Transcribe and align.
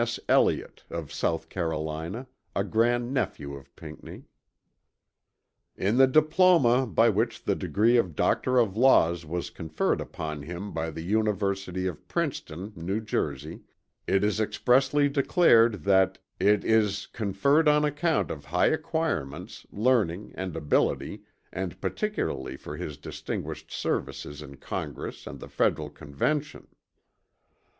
S. 0.01 0.19
Elliott, 0.27 0.83
of 0.89 1.13
South 1.13 1.47
Carolina, 1.47 2.25
a 2.55 2.63
grand 2.63 3.13
nephew 3.13 3.53
of 3.53 3.75
Pinckney: 3.75 4.23
"In 5.77 5.97
the 5.97 6.07
diploma, 6.07 6.87
by 6.87 7.07
which 7.09 7.43
the 7.43 7.53
degree 7.55 7.97
of 7.97 8.15
Doctor 8.15 8.57
of 8.57 8.75
Laws 8.75 9.27
was 9.27 9.51
conferred 9.51 10.01
upon 10.01 10.41
him 10.41 10.73
by 10.73 10.89
the 10.89 11.03
University 11.03 11.85
of 11.85 12.07
Princeton, 12.07 12.73
New 12.75 12.99
Jersey, 12.99 13.61
it 14.07 14.23
is 14.23 14.39
expressly 14.41 15.07
declared, 15.07 15.83
that 15.83 16.17
it 16.39 16.65
'is 16.65 17.05
conferred 17.05 17.67
on 17.67 17.85
account 17.85 18.31
of 18.31 18.45
high 18.45 18.69
acquirements, 18.73 19.67
learning 19.71 20.31
and 20.33 20.55
ability, 20.55 21.21
and 21.53 21.79
particularly 21.79 22.57
for 22.57 22.75
his 22.75 22.97
distinguished 22.97 23.69
services 23.71 24.41
in 24.41 24.57
Congress 24.57 25.27
and 25.27 25.39
the 25.39 25.47
Federal 25.47 25.91
Convention.' 25.91 26.65